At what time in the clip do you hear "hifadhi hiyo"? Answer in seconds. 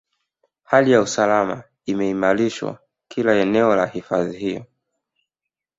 3.85-4.65